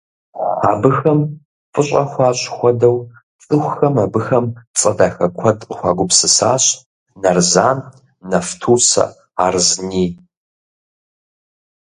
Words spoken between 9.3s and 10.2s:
«Арзни».